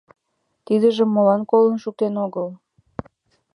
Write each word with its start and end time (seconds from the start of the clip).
Тидыжым 0.65 1.09
молан 1.11 1.41
колын 1.51 1.77
шуктен 1.83 2.13
огыл? 2.25 2.47